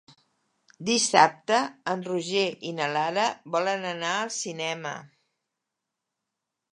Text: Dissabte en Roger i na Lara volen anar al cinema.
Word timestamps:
Dissabte 0.85 1.57
en 1.91 1.99
Roger 2.07 2.45
i 2.69 2.73
na 2.79 2.87
Lara 2.95 3.25
volen 3.57 3.85
anar 3.93 4.15
al 4.23 4.33
cinema. 4.39 4.95